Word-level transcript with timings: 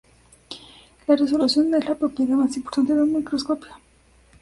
La 1.07 1.15
resolución 1.15 1.71
es 1.75 1.85
la 1.87 1.93
propiedad 1.93 2.35
más 2.35 2.57
importante 2.57 2.95
de 2.95 3.03
un 3.03 3.13
microscopio. 3.17 3.69